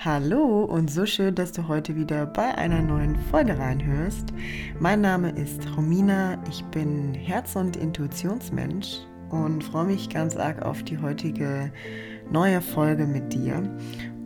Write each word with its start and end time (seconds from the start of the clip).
Hallo 0.00 0.62
und 0.62 0.92
so 0.92 1.06
schön, 1.06 1.34
dass 1.34 1.50
du 1.50 1.66
heute 1.66 1.96
wieder 1.96 2.24
bei 2.24 2.54
einer 2.54 2.80
neuen 2.82 3.16
Folge 3.16 3.58
reinhörst. 3.58 4.26
Mein 4.78 5.00
Name 5.00 5.30
ist 5.30 5.76
Romina, 5.76 6.40
ich 6.48 6.64
bin 6.66 7.14
Herz- 7.14 7.56
und 7.56 7.76
Intuitionsmensch 7.76 9.00
und 9.30 9.64
freue 9.64 9.86
mich 9.86 10.08
ganz 10.08 10.36
arg 10.36 10.62
auf 10.62 10.84
die 10.84 10.98
heutige 10.98 11.72
neue 12.30 12.60
Folge 12.60 13.06
mit 13.06 13.32
dir. 13.32 13.60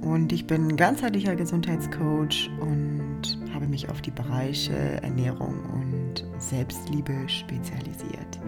Und 0.03 0.35
ich 0.35 0.47
bin 0.47 0.77
ganzheitlicher 0.77 1.37
Gesundheitscoach 1.37 2.51
und 2.61 3.23
habe 3.55 3.67
mich 3.67 3.89
auf 3.89 4.03
die 4.03 4.11
Bereiche 4.11 4.75
Ernährung 5.03 5.55
und 5.73 6.27
Selbstliebe 6.37 7.15
spezialisiert. 7.29 8.39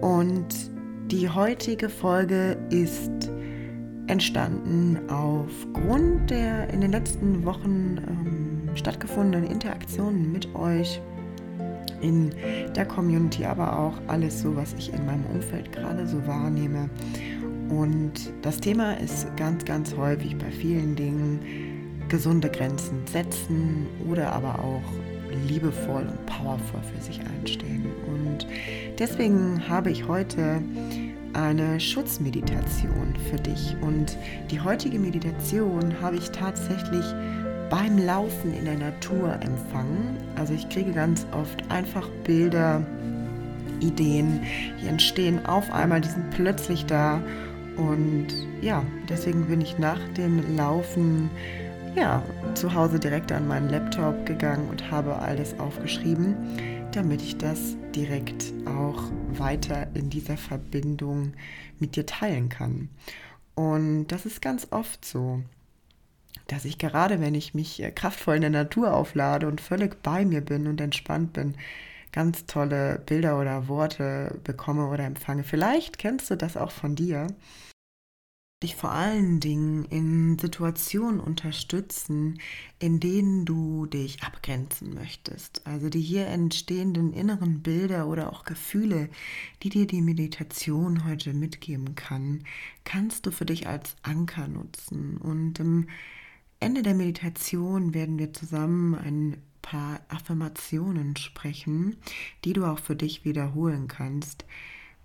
Und 0.00 0.70
die 1.12 1.28
heutige 1.28 1.90
Folge 1.90 2.56
ist 2.70 3.30
entstanden 4.10 4.98
aufgrund 5.08 6.30
der 6.30 6.68
in 6.70 6.80
den 6.80 6.90
letzten 6.90 7.44
Wochen 7.44 7.96
ähm, 7.98 8.76
stattgefundenen 8.76 9.48
Interaktionen 9.48 10.32
mit 10.32 10.52
euch 10.54 11.00
in 12.00 12.30
der 12.74 12.86
Community, 12.86 13.44
aber 13.44 13.78
auch 13.78 13.94
alles 14.08 14.40
so, 14.40 14.56
was 14.56 14.74
ich 14.78 14.92
in 14.92 15.06
meinem 15.06 15.24
Umfeld 15.26 15.70
gerade 15.72 16.06
so 16.06 16.26
wahrnehme. 16.26 16.90
Und 17.68 18.32
das 18.42 18.58
Thema 18.58 18.94
ist 18.94 19.28
ganz, 19.36 19.64
ganz 19.64 19.94
häufig 19.96 20.36
bei 20.36 20.50
vielen 20.50 20.96
Dingen 20.96 21.40
gesunde 22.08 22.48
Grenzen 22.48 23.06
setzen 23.06 23.86
oder 24.10 24.32
aber 24.32 24.58
auch 24.58 24.82
liebevoll 25.46 26.02
und 26.02 26.26
powervoll 26.26 26.80
für 26.94 27.02
sich 27.02 27.20
einstehen. 27.20 27.86
Und 28.08 28.46
deswegen 28.98 29.68
habe 29.68 29.90
ich 29.92 30.08
heute 30.08 30.60
eine 31.32 31.78
Schutzmeditation 31.80 33.14
für 33.30 33.36
dich. 33.36 33.76
Und 33.80 34.16
die 34.50 34.60
heutige 34.60 34.98
Meditation 34.98 35.94
habe 36.00 36.16
ich 36.16 36.30
tatsächlich 36.30 37.04
beim 37.70 37.98
Laufen 37.98 38.52
in 38.52 38.64
der 38.64 38.76
Natur 38.76 39.34
empfangen. 39.40 40.16
Also 40.36 40.54
ich 40.54 40.68
kriege 40.68 40.92
ganz 40.92 41.26
oft 41.32 41.70
einfach 41.70 42.08
Bilder, 42.24 42.82
Ideen, 43.80 44.40
die 44.82 44.88
entstehen 44.88 45.44
auf 45.46 45.72
einmal, 45.72 46.00
die 46.00 46.08
sind 46.08 46.30
plötzlich 46.30 46.84
da. 46.86 47.22
Und 47.76 48.26
ja, 48.60 48.82
deswegen 49.08 49.46
bin 49.46 49.60
ich 49.60 49.78
nach 49.78 50.00
dem 50.16 50.56
Laufen 50.56 51.30
ja, 51.96 52.22
zu 52.54 52.74
Hause 52.74 52.98
direkt 52.98 53.32
an 53.32 53.48
meinen 53.48 53.70
Laptop 53.70 54.26
gegangen 54.26 54.68
und 54.68 54.90
habe 54.90 55.16
alles 55.16 55.58
aufgeschrieben 55.58 56.36
damit 56.92 57.22
ich 57.22 57.36
das 57.38 57.76
direkt 57.94 58.52
auch 58.66 59.02
weiter 59.28 59.88
in 59.94 60.10
dieser 60.10 60.36
Verbindung 60.36 61.34
mit 61.78 61.96
dir 61.96 62.06
teilen 62.06 62.48
kann. 62.48 62.88
Und 63.54 64.08
das 64.08 64.26
ist 64.26 64.42
ganz 64.42 64.68
oft 64.70 65.04
so, 65.04 65.42
dass 66.46 66.64
ich 66.64 66.78
gerade, 66.78 67.20
wenn 67.20 67.34
ich 67.34 67.54
mich 67.54 67.82
äh, 67.82 67.90
kraftvoll 67.90 68.36
in 68.36 68.40
der 68.40 68.50
Natur 68.50 68.94
auflade 68.94 69.46
und 69.46 69.60
völlig 69.60 70.02
bei 70.02 70.24
mir 70.24 70.40
bin 70.40 70.66
und 70.66 70.80
entspannt 70.80 71.32
bin, 71.32 71.54
ganz 72.12 72.46
tolle 72.46 73.00
Bilder 73.06 73.38
oder 73.38 73.68
Worte 73.68 74.40
bekomme 74.42 74.88
oder 74.88 75.04
empfange. 75.04 75.44
Vielleicht 75.44 75.98
kennst 75.98 76.30
du 76.30 76.36
das 76.36 76.56
auch 76.56 76.72
von 76.72 76.96
dir 76.96 77.28
dich 78.62 78.76
vor 78.76 78.90
allen 78.90 79.40
Dingen 79.40 79.86
in 79.86 80.38
Situationen 80.38 81.18
unterstützen, 81.18 82.38
in 82.78 83.00
denen 83.00 83.46
du 83.46 83.86
dich 83.86 84.22
abgrenzen 84.22 84.94
möchtest. 84.94 85.66
Also 85.66 85.88
die 85.88 86.00
hier 86.00 86.26
entstehenden 86.26 87.14
inneren 87.14 87.62
Bilder 87.62 88.06
oder 88.06 88.30
auch 88.30 88.44
Gefühle, 88.44 89.08
die 89.62 89.70
dir 89.70 89.86
die 89.86 90.02
Meditation 90.02 91.06
heute 91.06 91.32
mitgeben 91.32 91.94
kann, 91.94 92.44
kannst 92.84 93.24
du 93.24 93.30
für 93.30 93.46
dich 93.46 93.66
als 93.66 93.96
Anker 94.02 94.46
nutzen. 94.46 95.16
Und 95.16 95.58
am 95.58 95.88
Ende 96.58 96.82
der 96.82 96.94
Meditation 96.94 97.94
werden 97.94 98.18
wir 98.18 98.34
zusammen 98.34 98.94
ein 98.94 99.36
paar 99.62 100.00
Affirmationen 100.08 101.16
sprechen, 101.16 101.96
die 102.44 102.52
du 102.52 102.66
auch 102.66 102.78
für 102.78 102.96
dich 102.96 103.24
wiederholen 103.24 103.88
kannst 103.88 104.44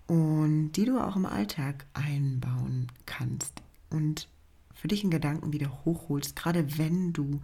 und 0.06 0.72
die 0.72 0.84
du 0.84 0.98
auch 0.98 1.16
im 1.16 1.26
Alltag 1.26 1.86
einbauen 1.94 2.92
kannst 3.06 3.62
und 3.90 4.28
für 4.74 4.88
dich 4.88 5.04
in 5.04 5.10
Gedanken 5.10 5.52
wieder 5.52 5.84
hochholst, 5.84 6.36
gerade 6.36 6.78
wenn 6.78 7.12
du 7.12 7.40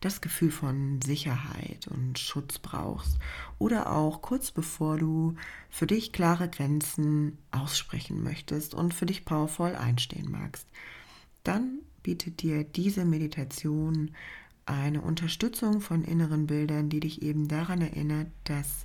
das 0.00 0.20
Gefühl 0.20 0.50
von 0.50 1.00
Sicherheit 1.00 1.88
und 1.88 2.18
Schutz 2.18 2.58
brauchst 2.58 3.18
oder 3.58 3.90
auch 3.90 4.20
kurz 4.20 4.50
bevor 4.50 4.98
du 4.98 5.34
für 5.70 5.86
dich 5.86 6.12
klare 6.12 6.48
Grenzen 6.48 7.38
aussprechen 7.52 8.22
möchtest 8.22 8.74
und 8.74 8.92
für 8.92 9.06
dich 9.06 9.24
powervoll 9.24 9.74
einstehen 9.74 10.30
magst, 10.30 10.66
dann 11.42 11.78
bietet 12.02 12.42
dir 12.42 12.64
diese 12.64 13.06
Meditation 13.06 14.10
eine 14.66 15.00
Unterstützung 15.00 15.80
von 15.80 16.04
inneren 16.04 16.46
Bildern, 16.46 16.90
die 16.90 17.00
dich 17.00 17.22
eben 17.22 17.48
daran 17.48 17.80
erinnert, 17.80 18.28
dass 18.44 18.84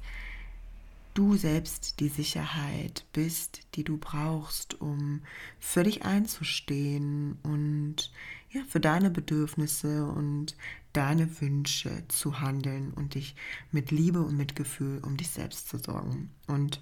du 1.20 1.36
selbst 1.36 2.00
die 2.00 2.08
Sicherheit 2.08 3.04
bist, 3.12 3.60
die 3.76 3.84
du 3.84 3.98
brauchst, 3.98 4.80
um 4.80 5.20
für 5.60 5.84
dich 5.84 6.06
einzustehen 6.06 7.38
und 7.44 8.10
ja, 8.52 8.62
für 8.70 8.80
deine 8.80 9.10
Bedürfnisse 9.10 10.06
und 10.06 10.56
deine 10.94 11.42
Wünsche 11.42 12.06
zu 12.08 12.40
handeln 12.40 12.94
und 12.94 13.16
dich 13.16 13.36
mit 13.70 13.92
Liebe 13.92 14.22
und 14.22 14.38
Mitgefühl 14.38 15.02
um 15.06 15.18
dich 15.18 15.28
selbst 15.28 15.68
zu 15.68 15.78
sorgen. 15.78 16.32
Und 16.48 16.82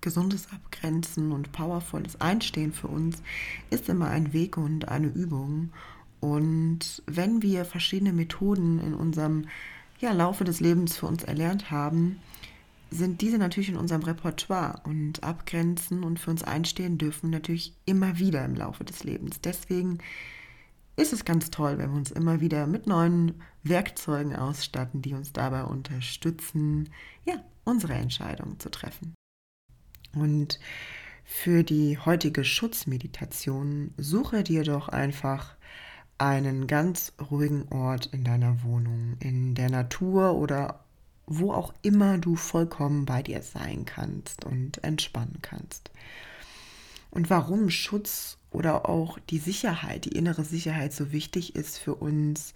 gesundes 0.00 0.50
Abgrenzen 0.50 1.30
und 1.30 1.52
powervolles 1.52 2.18
Einstehen 2.18 2.72
für 2.72 2.88
uns 2.88 3.22
ist 3.68 3.90
immer 3.90 4.08
ein 4.08 4.32
Weg 4.32 4.56
und 4.56 4.88
eine 4.88 5.08
Übung. 5.08 5.74
Und 6.20 7.02
wenn 7.04 7.42
wir 7.42 7.66
verschiedene 7.66 8.14
Methoden 8.14 8.80
in 8.80 8.94
unserem 8.94 9.44
ja, 9.98 10.12
Laufe 10.12 10.44
des 10.44 10.60
Lebens 10.60 10.96
für 10.96 11.06
uns 11.06 11.22
erlernt 11.22 11.70
haben, 11.70 12.18
sind 12.90 13.20
diese 13.20 13.38
natürlich 13.38 13.68
in 13.68 13.76
unserem 13.76 14.02
Repertoire 14.02 14.80
und 14.84 15.22
abgrenzen 15.22 16.04
und 16.04 16.20
für 16.20 16.30
uns 16.30 16.42
einstehen 16.42 16.98
dürfen 16.98 17.30
natürlich 17.30 17.74
immer 17.84 18.18
wieder 18.18 18.44
im 18.44 18.54
Laufe 18.54 18.84
des 18.84 19.04
Lebens. 19.04 19.40
Deswegen 19.40 19.98
ist 20.96 21.12
es 21.12 21.24
ganz 21.24 21.50
toll, 21.50 21.78
wenn 21.78 21.90
wir 21.90 21.98
uns 21.98 22.10
immer 22.10 22.40
wieder 22.40 22.66
mit 22.66 22.86
neuen 22.86 23.34
Werkzeugen 23.62 24.34
ausstatten, 24.34 25.02
die 25.02 25.14
uns 25.14 25.32
dabei 25.32 25.64
unterstützen, 25.64 26.90
ja, 27.24 27.34
unsere 27.64 27.94
Entscheidungen 27.94 28.58
zu 28.60 28.70
treffen. 28.70 29.14
Und 30.14 30.58
für 31.24 31.64
die 31.64 31.98
heutige 31.98 32.44
Schutzmeditation 32.44 33.92
suche 33.98 34.42
dir 34.42 34.62
doch 34.62 34.88
einfach 34.88 35.56
einen 36.18 36.66
ganz 36.66 37.12
ruhigen 37.30 37.68
Ort 37.70 38.06
in 38.06 38.24
deiner 38.24 38.62
Wohnung, 38.62 39.16
in 39.20 39.54
der 39.54 39.68
Natur 39.68 40.36
oder 40.36 40.85
wo 41.26 41.52
auch 41.52 41.74
immer 41.82 42.18
du 42.18 42.36
vollkommen 42.36 43.04
bei 43.04 43.22
dir 43.22 43.42
sein 43.42 43.84
kannst 43.84 44.44
und 44.44 44.82
entspannen 44.84 45.38
kannst. 45.42 45.90
Und 47.10 47.30
warum 47.30 47.70
Schutz 47.70 48.38
oder 48.50 48.88
auch 48.88 49.18
die 49.30 49.38
Sicherheit, 49.38 50.04
die 50.04 50.16
innere 50.16 50.44
Sicherheit 50.44 50.92
so 50.92 51.12
wichtig 51.12 51.56
ist 51.56 51.78
für 51.78 51.94
uns, 51.94 52.54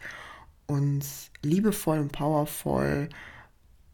uns 0.66 1.30
liebevoll 1.42 1.98
und 1.98 2.12
powervoll 2.12 3.08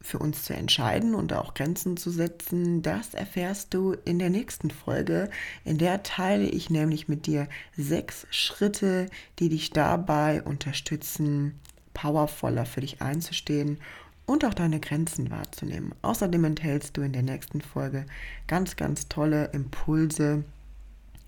für 0.01 0.19
uns 0.19 0.45
zu 0.45 0.55
entscheiden 0.55 1.15
und 1.15 1.33
auch 1.33 1.55
Grenzen 1.55 1.97
zu 1.97 2.11
setzen, 2.11 2.83
das 2.83 3.15
erfährst 3.15 3.75
du 3.75 3.93
in 4.05 4.19
der 4.19 4.31
nächsten 4.31 4.71
Folge. 4.71 5.31
In 5.65 5.79
der 5.79 6.03
teile 6.03 6.47
ich 6.47 6.71
nämlich 6.71 7.09
mit 7.09 7.27
dir 7.27 7.49
sechs 7.77 8.27
Schritte, 8.31 9.07
die 9.39 9.49
dich 9.49 9.71
dabei 9.71 10.43
unterstützen, 10.43 11.59
powervoller 11.93 12.67
für 12.67 12.83
dich 12.83 13.03
einzustehen 13.03 13.79
und 14.27 14.45
auch 14.45 14.55
deine 14.55 14.81
Grenzen 14.81 15.31
wahrzunehmen. 15.31 15.95
Außerdem 16.03 16.45
enthältst 16.45 16.97
du 16.97 17.03
in 17.03 17.13
der 17.13 17.23
nächsten 17.23 17.61
Folge 17.61 18.05
ganz, 18.47 18.77
ganz 18.77 19.09
tolle 19.09 19.47
Impulse, 19.53 20.45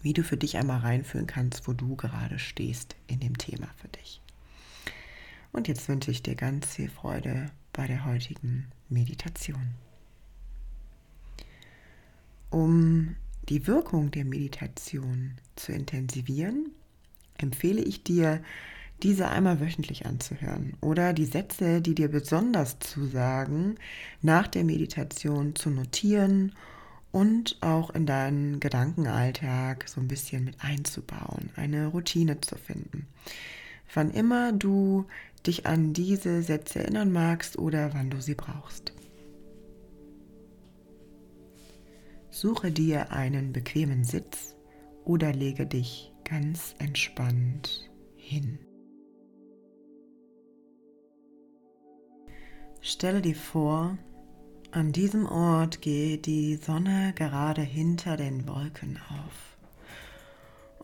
wie 0.02 0.12
du 0.12 0.22
für 0.22 0.36
dich 0.36 0.56
einmal 0.56 0.80
reinführen 0.80 1.26
kannst, 1.26 1.66
wo 1.68 1.72
du 1.72 1.96
gerade 1.96 2.38
stehst 2.38 2.96
in 3.06 3.20
dem 3.20 3.38
Thema 3.38 3.68
für 3.76 3.88
dich. 3.88 4.20
Und 5.52 5.68
jetzt 5.68 5.88
wünsche 5.88 6.10
ich 6.10 6.22
dir 6.22 6.34
ganz 6.34 6.74
viel 6.74 6.90
Freude 6.90 7.50
bei 7.72 7.86
der 7.86 8.04
heutigen 8.04 8.66
Meditation. 8.88 9.74
Um 12.50 13.16
die 13.48 13.66
Wirkung 13.66 14.10
der 14.10 14.24
Meditation 14.24 15.38
zu 15.56 15.72
intensivieren, 15.72 16.72
empfehle 17.38 17.82
ich 17.82 18.02
dir, 18.02 18.42
diese 19.02 19.28
einmal 19.28 19.60
wöchentlich 19.60 20.06
anzuhören 20.06 20.76
oder 20.80 21.12
die 21.12 21.24
Sätze, 21.24 21.80
die 21.80 21.94
dir 21.94 22.08
besonders 22.08 22.78
zusagen, 22.80 23.76
nach 24.22 24.48
der 24.48 24.64
Meditation 24.64 25.54
zu 25.54 25.70
notieren 25.70 26.52
und 27.12 27.56
auch 27.60 27.90
in 27.90 28.06
deinen 28.06 28.60
Gedankenalltag 28.60 29.88
so 29.88 30.00
ein 30.00 30.08
bisschen 30.08 30.44
mit 30.44 30.56
einzubauen, 30.60 31.50
eine 31.56 31.86
Routine 31.86 32.40
zu 32.40 32.56
finden. 32.56 33.06
Wann 33.94 34.10
immer 34.10 34.52
du 34.52 35.06
dich 35.46 35.66
an 35.66 35.92
diese 35.92 36.42
Sätze 36.42 36.80
erinnern 36.80 37.12
magst 37.12 37.58
oder 37.58 37.94
wann 37.94 38.10
du 38.10 38.20
sie 38.20 38.34
brauchst. 38.34 38.92
Suche 42.30 42.70
dir 42.70 43.12
einen 43.12 43.52
bequemen 43.52 44.04
Sitz 44.04 44.54
oder 45.04 45.32
lege 45.32 45.66
dich 45.66 46.12
ganz 46.24 46.74
entspannt 46.78 47.88
hin. 48.16 48.58
Stelle 52.80 53.20
dir 53.20 53.34
vor, 53.34 53.98
an 54.70 54.92
diesem 54.92 55.26
Ort 55.26 55.82
geht 55.82 56.26
die 56.26 56.56
Sonne 56.56 57.12
gerade 57.16 57.62
hinter 57.62 58.16
den 58.16 58.46
Wolken 58.46 58.98
auf 59.10 59.56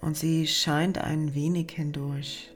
und 0.01 0.17
sie 0.17 0.47
scheint 0.47 0.99
ein 0.99 1.35
wenig 1.35 1.71
hindurch. 1.71 2.53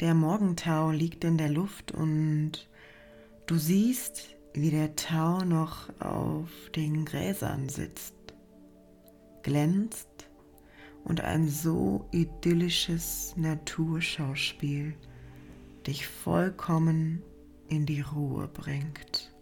Der 0.00 0.14
Morgentau 0.14 0.90
liegt 0.90 1.24
in 1.24 1.38
der 1.38 1.50
Luft 1.50 1.92
und 1.92 2.68
du 3.46 3.56
siehst, 3.56 4.34
wie 4.54 4.70
der 4.70 4.96
Tau 4.96 5.44
noch 5.44 5.88
auf 6.00 6.50
den 6.74 7.04
Gräsern 7.04 7.68
sitzt, 7.68 8.14
glänzt 9.42 10.08
und 11.04 11.20
ein 11.20 11.48
so 11.48 12.06
idyllisches 12.12 13.34
Naturschauspiel 13.36 14.94
dich 15.86 16.06
vollkommen 16.06 17.22
in 17.68 17.86
die 17.86 18.00
Ruhe 18.00 18.48
bringt. 18.48 19.32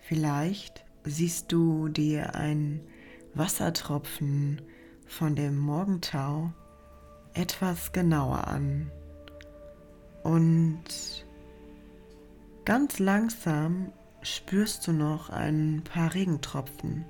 Vielleicht 0.00 0.84
siehst 1.04 1.50
du 1.50 1.88
dir 1.88 2.36
ein 2.36 2.80
Wassertropfen 3.34 4.62
von 5.06 5.34
dem 5.34 5.58
Morgentau 5.58 6.52
etwas 7.34 7.92
genauer 7.92 8.46
an 8.46 8.90
und 10.22 11.26
ganz 12.64 12.98
langsam 12.98 13.92
spürst 14.22 14.86
du 14.86 14.92
noch 14.92 15.28
ein 15.28 15.82
paar 15.84 16.14
Regentropfen 16.14 17.04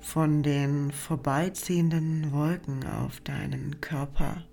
von 0.00 0.42
den 0.42 0.90
vorbeiziehenden 0.90 2.32
Wolken 2.32 2.86
auf 2.86 3.20
deinen 3.20 3.80
Körper 3.80 4.44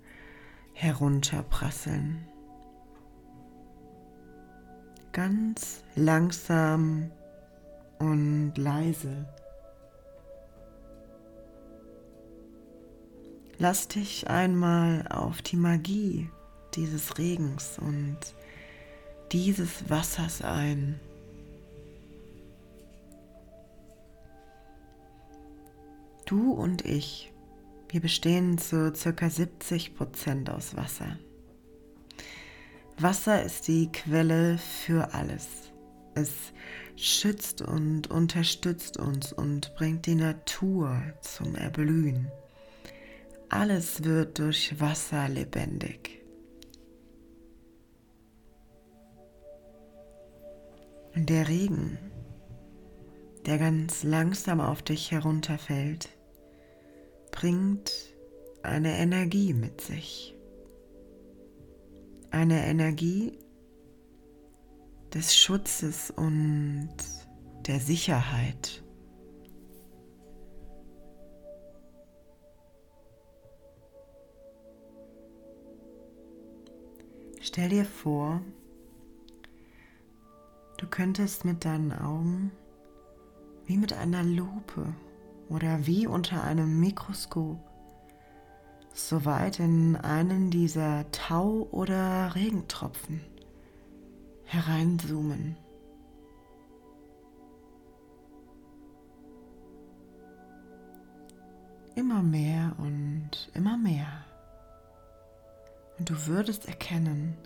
herunterprasseln. 0.72 2.26
Ganz 5.12 5.82
langsam 5.96 7.10
und 7.98 8.52
leise. 8.56 9.26
Lass 13.58 13.88
dich 13.88 14.30
einmal 14.30 15.04
auf 15.08 15.42
die 15.42 15.56
Magie 15.56 16.30
dieses 16.74 17.18
Regens 17.18 17.78
und 17.80 18.18
dieses 19.32 19.90
Wassers 19.90 20.42
ein. 20.42 21.00
Du 26.28 26.52
und 26.52 26.84
ich, 26.84 27.32
wir 27.88 28.02
bestehen 28.02 28.58
zu 28.58 28.92
ca. 28.92 29.30
70 29.30 29.94
Prozent 29.94 30.50
aus 30.50 30.76
Wasser. 30.76 31.18
Wasser 32.98 33.42
ist 33.42 33.66
die 33.66 33.90
Quelle 33.90 34.58
für 34.58 35.14
alles. 35.14 35.72
Es 36.14 36.52
schützt 36.96 37.62
und 37.62 38.10
unterstützt 38.10 38.98
uns 38.98 39.32
und 39.32 39.74
bringt 39.74 40.04
die 40.04 40.16
Natur 40.16 41.00
zum 41.22 41.54
Erblühen. 41.54 42.30
Alles 43.48 44.04
wird 44.04 44.38
durch 44.38 44.78
Wasser 44.78 45.30
lebendig. 45.30 46.22
Der 51.14 51.48
Regen, 51.48 51.98
der 53.46 53.56
ganz 53.56 54.02
langsam 54.02 54.60
auf 54.60 54.82
dich 54.82 55.10
herunterfällt, 55.10 56.17
bringt 57.38 57.92
eine 58.64 58.98
Energie 58.98 59.54
mit 59.54 59.80
sich. 59.80 60.36
Eine 62.32 62.66
Energie 62.66 63.38
des 65.14 65.36
Schutzes 65.36 66.10
und 66.10 66.88
der 67.68 67.78
Sicherheit. 67.78 68.82
Stell 77.40 77.68
dir 77.68 77.84
vor, 77.84 78.42
du 80.78 80.88
könntest 80.88 81.44
mit 81.44 81.64
deinen 81.64 81.92
Augen 81.92 82.50
wie 83.66 83.76
mit 83.76 83.92
einer 83.92 84.24
Lupe 84.24 84.92
oder 85.48 85.86
wie 85.86 86.06
unter 86.06 86.42
einem 86.42 86.78
Mikroskop 86.80 87.58
so 88.92 89.24
weit 89.24 89.60
in 89.60 89.96
einen 89.96 90.50
dieser 90.50 91.10
Tau- 91.12 91.68
oder 91.70 92.34
Regentropfen 92.34 93.20
hereinzoomen. 94.44 95.56
Immer 101.94 102.22
mehr 102.22 102.74
und 102.78 103.30
immer 103.54 103.76
mehr. 103.76 104.24
Und 105.98 106.10
du 106.10 106.26
würdest 106.26 106.66
erkennen, 106.66 107.36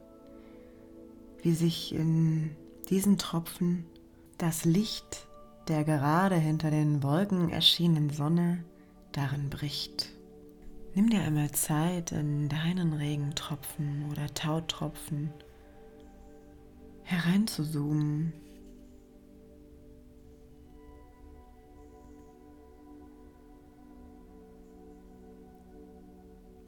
wie 1.43 1.55
sich 1.55 1.95
in 1.95 2.55
diesen 2.89 3.19
Tropfen 3.19 3.87
das 4.39 4.65
Licht 4.65 5.27
der 5.69 5.85
gerade 5.85 6.37
hinter 6.37 6.71
den 6.71 7.03
Wolken 7.03 7.51
erschienenen 7.51 8.11
Sonne 8.11 8.65
darin 9.13 9.51
bricht. 9.51 10.11
Nimm 10.95 11.09
dir 11.09 11.23
einmal 11.23 11.51
Zeit, 11.53 12.13
in 12.13 12.49
deinen 12.49 12.93
Regentropfen 12.93 14.11
oder 14.11 14.27
Tautropfen 14.35 15.31
hereinzuzoomen. 17.05 18.33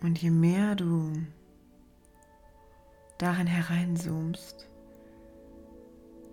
Und 0.00 0.20
je 0.20 0.31
mehr 0.31 0.75
du 0.75 1.12
darin 3.19 3.47
hereinzoomst, 3.47 4.69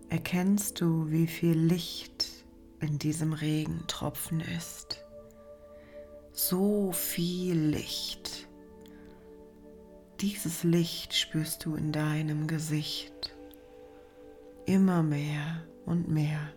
erkennst 0.10 0.82
du, 0.82 1.10
wie 1.10 1.28
viel 1.28 1.58
Licht 1.58 2.41
in 2.82 2.98
diesem 3.00 3.34
Regentropfen 3.34 4.42
ist. 4.42 5.06
So 6.32 6.92
viel 6.92 7.58
Licht. 7.58 8.48
Dieses 10.20 10.64
Licht 10.64 11.14
spürst 11.14 11.66
du 11.66 11.76
in 11.76 11.92
deinem 11.92 12.48
Gesicht 12.48 13.36
immer 14.66 15.04
mehr 15.04 15.64
und 15.86 16.08
mehr. 16.08 16.54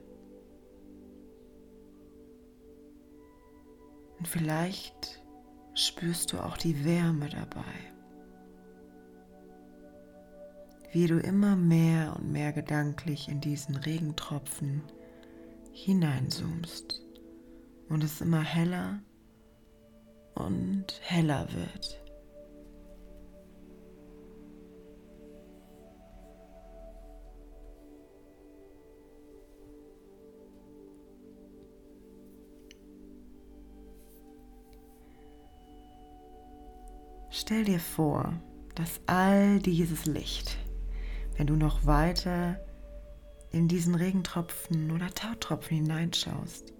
Und 4.18 4.28
vielleicht 4.28 5.22
spürst 5.74 6.32
du 6.32 6.38
auch 6.38 6.56
die 6.56 6.84
Wärme 6.84 7.28
dabei 7.28 7.94
wie 10.94 11.08
du 11.08 11.18
immer 11.18 11.56
mehr 11.56 12.14
und 12.16 12.30
mehr 12.30 12.52
gedanklich 12.52 13.28
in 13.28 13.40
diesen 13.40 13.74
Regentropfen 13.74 14.80
hineinzoomst 15.74 17.02
und 17.90 18.02
es 18.02 18.22
immer 18.22 18.40
heller 18.40 19.00
und 20.34 20.86
heller 21.02 21.46
wird. 21.52 22.00
Stell 37.30 37.64
dir 37.64 37.80
vor, 37.80 38.32
dass 38.74 39.00
all 39.06 39.58
dieses 39.58 40.06
Licht 40.06 40.56
wenn 41.36 41.46
du 41.46 41.56
noch 41.56 41.86
weiter 41.86 42.60
in 43.54 43.68
diesen 43.68 43.94
Regentropfen 43.94 44.90
oder 44.90 45.08
Tautropfen 45.10 45.76
hineinschaust, 45.76 46.74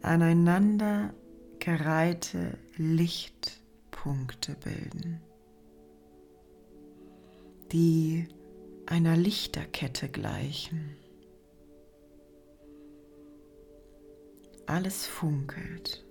aneinander 0.00 1.12
gereihte 1.58 2.58
Lichtpunkte 2.76 4.54
bilden, 4.54 5.20
die 7.72 8.26
einer 8.86 9.18
Lichterkette 9.18 10.08
gleichen. 10.08 10.96
Alles 14.64 15.06
funkelt, 15.06 16.06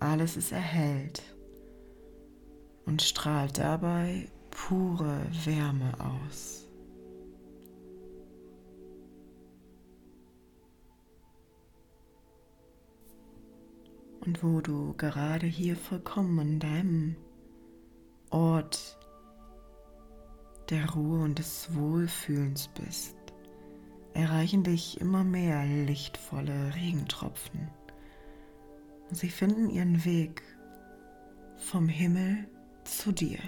alles 0.00 0.36
ist 0.36 0.50
erhellt 0.50 1.22
und 2.86 3.02
strahlt 3.02 3.58
dabei 3.58 4.28
pure 4.50 5.22
Wärme 5.44 5.92
aus. 6.00 6.69
Und 14.24 14.42
wo 14.42 14.60
du 14.60 14.94
gerade 14.94 15.46
hier 15.46 15.76
vollkommen 15.76 16.38
an 16.38 16.58
deinem 16.58 17.16
Ort 18.30 18.98
der 20.68 20.90
Ruhe 20.90 21.24
und 21.24 21.38
des 21.38 21.74
Wohlfühlens 21.74 22.68
bist, 22.68 23.16
erreichen 24.14 24.62
dich 24.62 25.00
immer 25.00 25.24
mehr 25.24 25.64
lichtvolle 25.64 26.74
Regentropfen. 26.74 27.68
Sie 29.10 29.30
finden 29.30 29.70
ihren 29.70 30.04
Weg 30.04 30.42
vom 31.56 31.88
Himmel 31.88 32.46
zu 32.84 33.12
dir, 33.12 33.38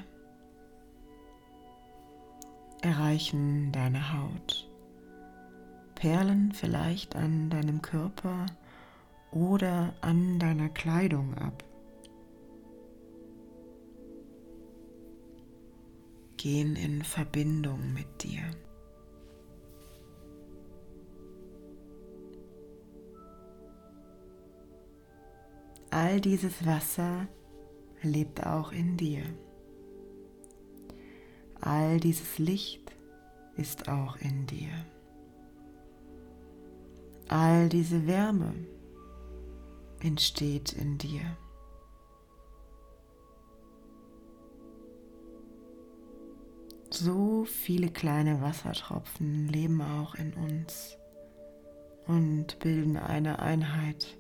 erreichen 2.80 3.70
deine 3.72 4.12
Haut, 4.12 4.68
perlen 5.94 6.52
vielleicht 6.52 7.14
an 7.14 7.50
deinem 7.50 7.80
Körper 7.82 8.46
oder 9.32 9.94
an 10.02 10.38
deiner 10.38 10.68
Kleidung 10.68 11.34
ab. 11.34 11.64
Gehen 16.36 16.76
in 16.76 17.02
Verbindung 17.02 17.92
mit 17.94 18.22
dir. 18.22 18.42
All 25.90 26.20
dieses 26.20 26.64
Wasser 26.66 27.28
lebt 28.02 28.46
auch 28.46 28.72
in 28.72 28.96
dir. 28.96 29.22
All 31.60 32.00
dieses 32.00 32.38
Licht 32.38 32.92
ist 33.56 33.88
auch 33.88 34.16
in 34.16 34.46
dir. 34.46 34.70
All 37.28 37.68
diese 37.68 38.06
Wärme 38.06 38.52
entsteht 40.04 40.72
in 40.72 40.98
dir. 40.98 41.36
So 46.90 47.44
viele 47.44 47.88
kleine 47.88 48.42
Wassertropfen 48.42 49.48
leben 49.48 49.80
auch 49.80 50.14
in 50.14 50.34
uns 50.34 50.98
und 52.06 52.58
bilden 52.58 52.96
eine 52.98 53.38
Einheit. 53.38 54.18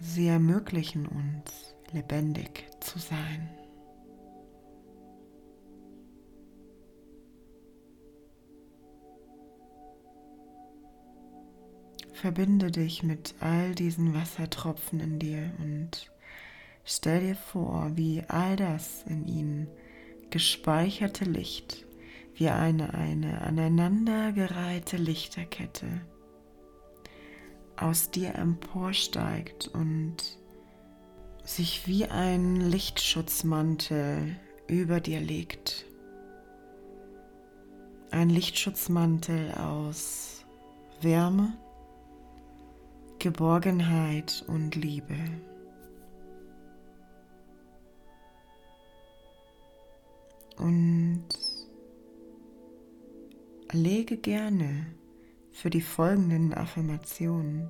Sie 0.00 0.26
ermöglichen 0.26 1.06
uns, 1.06 1.76
lebendig 1.92 2.66
zu 2.80 2.98
sein. 2.98 3.48
Verbinde 12.26 12.72
dich 12.72 13.04
mit 13.04 13.36
all 13.38 13.72
diesen 13.76 14.12
Wassertropfen 14.12 14.98
in 14.98 15.20
dir 15.20 15.52
und 15.60 16.10
stell 16.84 17.20
dir 17.20 17.36
vor, 17.36 17.92
wie 17.94 18.24
all 18.26 18.56
das 18.56 19.04
in 19.06 19.28
ihnen 19.28 19.68
gespeicherte 20.30 21.24
Licht 21.24 21.86
wie 22.34 22.48
eine, 22.48 22.94
eine 22.94 23.42
aneinandergereihte 23.42 24.96
Lichterkette 24.96 25.86
aus 27.76 28.10
dir 28.10 28.34
emporsteigt 28.34 29.68
und 29.68 30.16
sich 31.44 31.86
wie 31.86 32.06
ein 32.06 32.56
Lichtschutzmantel 32.60 34.34
über 34.66 34.98
dir 34.98 35.20
legt. 35.20 35.86
Ein 38.10 38.30
Lichtschutzmantel 38.30 39.52
aus 39.52 40.44
Wärme, 41.00 41.56
Geborgenheit 43.26 44.44
und 44.46 44.76
Liebe. 44.76 45.16
Und 50.58 51.26
lege 53.72 54.16
gerne 54.16 54.86
für 55.50 55.70
die 55.70 55.80
folgenden 55.80 56.54
Affirmationen 56.54 57.68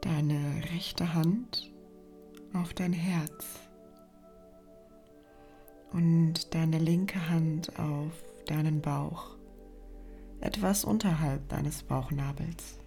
deine 0.00 0.62
rechte 0.72 1.12
Hand 1.12 1.70
auf 2.54 2.72
dein 2.72 2.94
Herz 2.94 3.44
und 5.92 6.54
deine 6.54 6.78
linke 6.78 7.28
Hand 7.28 7.78
auf 7.78 8.12
deinen 8.46 8.80
Bauch, 8.80 9.36
etwas 10.40 10.86
unterhalb 10.86 11.46
deines 11.50 11.82
Bauchnabels. 11.82 12.77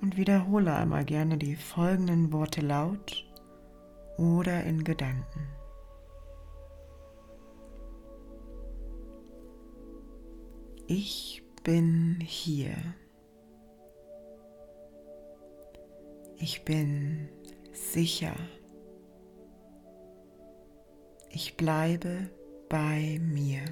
Und 0.00 0.16
wiederhole 0.16 0.74
einmal 0.74 1.04
gerne 1.04 1.36
die 1.36 1.56
folgenden 1.56 2.32
Worte 2.32 2.62
laut 2.62 3.26
oder 4.16 4.64
in 4.64 4.82
Gedanken. 4.82 5.48
Ich 10.86 11.42
bin 11.62 12.18
hier. 12.20 12.74
Ich 16.36 16.64
bin 16.64 17.28
sicher. 17.72 18.34
Ich 21.28 21.56
bleibe 21.56 22.30
bei 22.68 23.20
mir. 23.20 23.62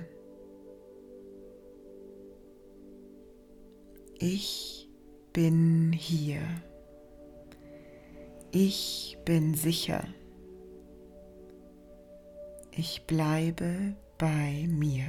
Ich 4.18 4.87
bin 5.38 5.92
hier. 5.92 6.42
Ich 8.50 9.16
bin 9.24 9.54
sicher. 9.54 10.02
Ich 12.72 13.06
bleibe 13.06 13.94
bei 14.18 14.66
mir. 14.68 15.06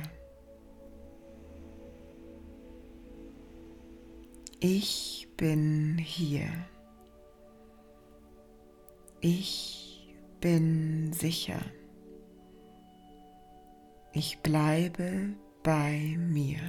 Ich 4.59 5.27
bin 5.35 5.97
hier. 5.97 6.51
Ich 9.21 10.13
bin 10.39 11.11
sicher. 11.11 11.61
Ich 14.13 14.37
bleibe 14.43 15.33
bei 15.63 16.15
mir. 16.19 16.59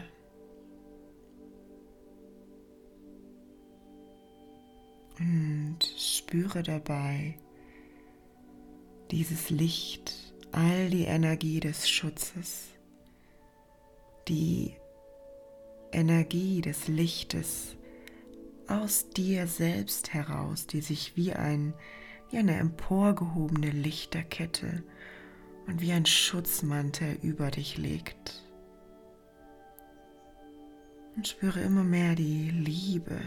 Und 5.21 5.79
spüre 5.99 6.63
dabei 6.63 7.37
dieses 9.11 9.51
Licht, 9.51 10.33
all 10.51 10.89
die 10.89 11.05
Energie 11.05 11.61
des 11.61 11.91
Schutzes, 11.91 12.69
die 14.29 14.75
Energie 15.93 16.63
des 16.63 16.89
Lichtes, 16.89 17.77
aus 18.67 19.11
dir 19.11 19.47
selbst 19.47 20.15
heraus, 20.15 20.67
die 20.67 20.81
sich 20.81 21.17
wie, 21.17 21.35
ein, 21.35 21.75
wie 22.31 22.39
eine 22.39 22.57
emporgehobene 22.57 23.71
Lichterkette 23.71 24.85
und 25.67 25.83
wie 25.83 25.93
ein 25.93 26.07
Schutzmantel 26.07 27.19
über 27.21 27.51
dich 27.51 27.77
legt. 27.77 28.43
Und 31.15 31.29
spüre 31.29 31.61
immer 31.61 31.85
mehr 31.85 32.15
die 32.15 32.51
Liebe 32.51 33.21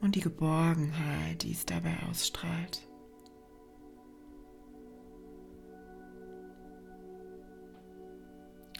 und 0.00 0.14
die 0.14 0.20
Geborgenheit, 0.20 1.42
die 1.42 1.52
es 1.52 1.66
dabei 1.66 1.96
ausstrahlt. 2.08 2.86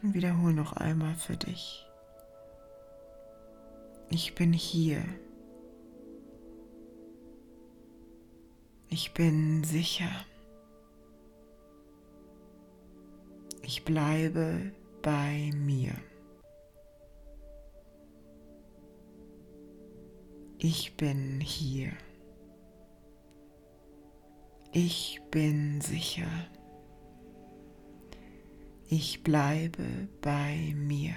Und 0.02 0.14
wiederhole 0.14 0.54
noch 0.54 0.74
einmal 0.74 1.14
für 1.14 1.36
dich. 1.36 1.84
Ich 4.10 4.34
bin 4.34 4.52
hier. 4.52 5.02
Ich 8.88 9.12
bin 9.12 9.64
sicher. 9.64 10.10
Ich 13.62 13.84
bleibe 13.84 14.72
bei 15.02 15.50
mir. 15.54 15.92
Ich 20.60 20.96
bin 20.96 21.40
hier. 21.40 21.92
Ich 24.72 25.20
bin 25.30 25.80
sicher. 25.80 26.26
Ich 28.88 29.22
bleibe 29.22 30.08
bei 30.20 30.74
mir. 30.74 31.14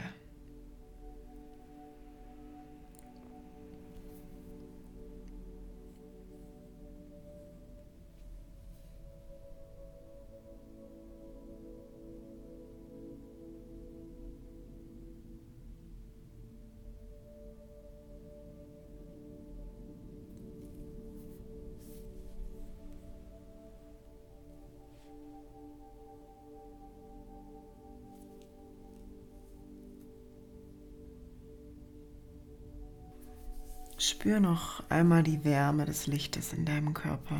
Spür 34.11 34.39
noch 34.39 34.83
einmal 34.89 35.23
die 35.23 35.43
Wärme 35.43 35.85
des 35.85 36.05
Lichtes 36.05 36.53
in 36.53 36.65
deinem 36.65 36.93
Körper. 36.93 37.39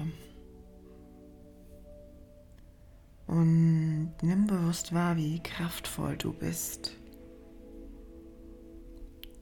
Und 3.28 4.14
nimm 4.22 4.48
bewusst 4.48 4.94
wahr, 4.94 5.16
wie 5.16 5.42
kraftvoll 5.42 6.18
du 6.18 6.34
bist. 6.34 6.98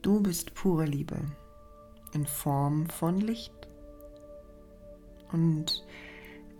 Du 0.02 0.20
bist 0.20 0.54
pure 0.54 0.84
Liebe 0.84 1.16
in 2.12 2.26
Form 2.26 2.88
von 2.88 3.20
Licht. 3.20 3.52
Und 5.32 5.84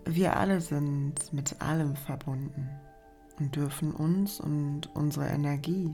wir 0.05 0.37
alle 0.37 0.61
sind 0.61 1.31
mit 1.31 1.61
allem 1.61 1.95
verbunden 1.95 2.69
und 3.39 3.55
dürfen 3.55 3.93
uns 3.93 4.39
und 4.39 4.93
unsere 4.95 5.27
Energie 5.27 5.93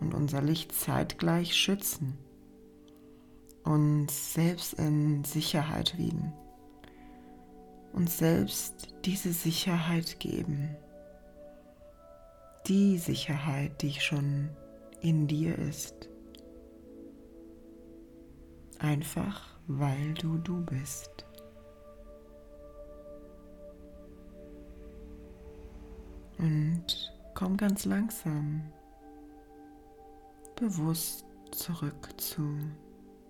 und 0.00 0.14
unser 0.14 0.42
Licht 0.42 0.72
zeitgleich 0.72 1.54
schützen, 1.54 2.18
uns 3.66 4.32
selbst 4.34 4.74
in 4.74 5.24
Sicherheit 5.24 5.98
wiegen 5.98 6.32
uns 7.96 8.18
selbst 8.18 8.94
diese 9.06 9.32
Sicherheit 9.32 10.20
geben. 10.20 10.76
Die 12.66 12.98
Sicherheit, 12.98 13.80
die 13.80 13.88
schon 14.02 14.50
in 15.00 15.26
dir 15.26 15.58
ist. 15.58 16.10
Einfach 18.78 19.48
weil 19.66 20.12
du 20.14 20.36
du 20.38 20.62
bist. 20.66 21.24
Und 26.38 27.14
komm 27.34 27.56
ganz 27.56 27.86
langsam, 27.86 28.60
bewusst 30.54 31.24
zurück 31.50 32.10
zu 32.20 32.42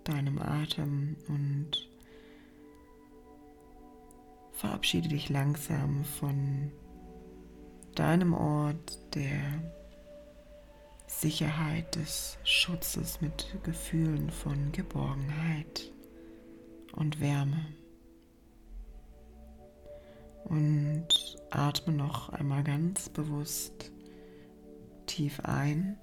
deinem 0.09 0.39
Atem 0.39 1.17
und 1.29 1.89
verabschiede 4.53 5.09
dich 5.09 5.29
langsam 5.29 6.05
von 6.05 6.73
deinem 7.95 8.33
Ort 8.33 8.99
der 9.15 9.63
Sicherheit, 11.07 11.95
des 11.97 12.39
Schutzes 12.45 13.21
mit 13.21 13.57
Gefühlen 13.63 14.31
von 14.31 14.73
Geborgenheit 14.73 15.91
und 16.93 17.21
Wärme. 17.21 17.67
Und 20.45 21.09
atme 21.51 21.93
noch 21.93 22.29
einmal 22.29 22.63
ganz 22.63 23.09
bewusst 23.09 23.91
tief 25.07 25.41
ein 25.41 25.99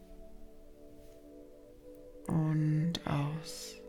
und 2.27 2.93
aus. 3.05 3.82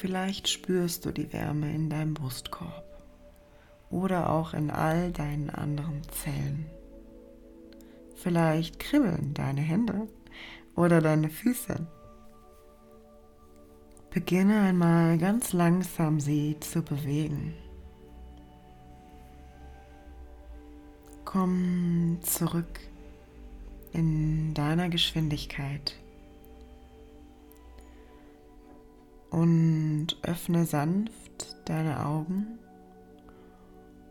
Vielleicht 0.00 0.48
spürst 0.48 1.04
du 1.04 1.10
die 1.10 1.30
Wärme 1.30 1.74
in 1.74 1.90
deinem 1.90 2.14
Brustkorb 2.14 2.84
oder 3.90 4.30
auch 4.30 4.54
in 4.54 4.70
all 4.70 5.12
deinen 5.12 5.50
anderen 5.50 6.00
Zellen. 6.04 6.64
Vielleicht 8.14 8.78
kribbeln 8.78 9.34
deine 9.34 9.60
Hände 9.60 10.08
oder 10.74 11.02
deine 11.02 11.28
Füße. 11.28 11.86
Beginne 14.08 14.62
einmal 14.62 15.18
ganz 15.18 15.52
langsam 15.52 16.18
sie 16.18 16.56
zu 16.60 16.80
bewegen. 16.80 17.52
Komm 21.26 22.20
zurück 22.22 22.80
in 23.92 24.54
deiner 24.54 24.88
Geschwindigkeit. 24.88 25.94
Und 29.30 30.08
öffne 30.22 30.66
sanft 30.66 31.56
deine 31.64 32.04
Augen, 32.04 32.58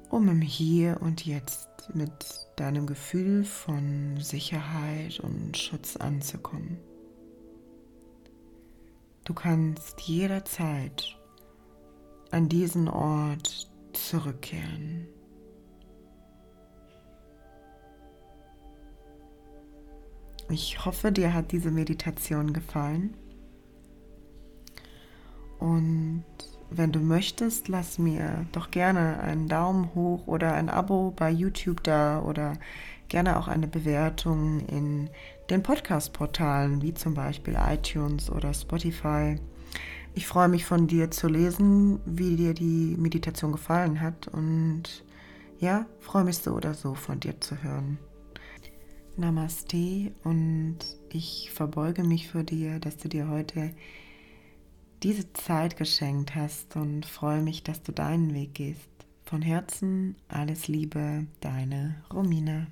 um 0.09 0.27
im 0.29 0.41
Hier 0.41 1.01
und 1.01 1.25
Jetzt 1.25 1.69
mit 1.93 2.47
deinem 2.55 2.87
Gefühl 2.87 3.43
von 3.43 4.17
Sicherheit 4.19 5.19
und 5.19 5.57
Schutz 5.57 5.95
anzukommen. 5.97 6.77
Du 9.23 9.33
kannst 9.33 10.01
jederzeit 10.01 11.15
an 12.31 12.49
diesen 12.49 12.87
Ort 12.87 13.69
zurückkehren. 13.93 15.07
Ich 20.49 20.83
hoffe, 20.83 21.11
dir 21.11 21.33
hat 21.33 21.51
diese 21.51 21.69
Meditation 21.69 22.53
gefallen. 22.53 23.15
Und 25.59 26.23
wenn 26.69 26.91
du 26.91 26.99
möchtest, 26.99 27.67
lass 27.67 27.97
mir 27.97 28.45
doch 28.51 28.71
gerne 28.71 29.19
einen 29.19 29.47
Daumen 29.47 29.93
hoch 29.95 30.27
oder 30.27 30.53
ein 30.53 30.69
Abo 30.69 31.11
bei 31.15 31.29
YouTube 31.29 31.83
da 31.83 32.21
oder 32.21 32.53
gerne 33.07 33.37
auch 33.37 33.47
eine 33.47 33.67
Bewertung 33.67 34.61
in 34.67 35.09
den 35.49 35.63
Podcast-Portalen 35.63 36.81
wie 36.81 36.93
zum 36.93 37.15
Beispiel 37.15 37.57
iTunes 37.59 38.29
oder 38.29 38.53
Spotify. 38.53 39.35
Ich 40.13 40.27
freue 40.27 40.47
mich 40.47 40.65
von 40.65 40.87
dir 40.87 41.11
zu 41.11 41.27
lesen, 41.27 41.99
wie 42.05 42.35
dir 42.35 42.53
die 42.53 42.95
Meditation 42.97 43.51
gefallen 43.51 44.01
hat 44.01 44.27
und 44.27 45.03
ja, 45.59 45.85
freue 45.99 46.23
mich 46.23 46.37
so 46.37 46.51
oder 46.51 46.73
so 46.73 46.93
von 46.93 47.19
dir 47.19 47.39
zu 47.41 47.61
hören. 47.61 47.97
Namaste 49.17 50.13
und 50.23 50.77
ich 51.11 51.51
verbeuge 51.53 52.03
mich 52.03 52.29
für 52.29 52.43
dir, 52.43 52.79
dass 52.79 52.97
du 52.97 53.09
dir 53.09 53.27
heute 53.27 53.71
diese 55.03 55.31
Zeit 55.33 55.77
geschenkt 55.77 56.35
hast 56.35 56.75
und 56.75 57.05
freue 57.05 57.41
mich, 57.41 57.63
dass 57.63 57.81
du 57.83 57.91
deinen 57.91 58.33
Weg 58.33 58.53
gehst. 58.55 58.89
Von 59.25 59.41
Herzen 59.41 60.15
alles 60.27 60.67
Liebe, 60.67 61.25
deine 61.39 61.95
Romina. 62.13 62.67